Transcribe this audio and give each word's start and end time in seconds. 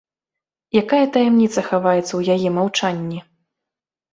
Якая 0.81 1.01
таямніца 1.17 1.59
хаваецца 1.69 2.07
ў 2.15 2.21
яе 2.37 2.49
маўчанні? 2.57 3.19